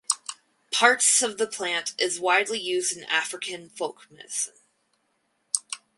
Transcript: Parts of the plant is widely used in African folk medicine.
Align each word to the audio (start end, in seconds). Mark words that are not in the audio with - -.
Parts 0.71 1.21
of 1.21 1.37
the 1.37 1.45
plant 1.45 1.93
is 1.99 2.19
widely 2.19 2.57
used 2.59 2.97
in 2.97 3.03
African 3.03 3.69
folk 3.69 4.07
medicine. 4.09 4.55